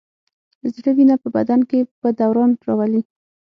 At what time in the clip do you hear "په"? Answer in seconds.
1.23-1.27, 2.01-2.09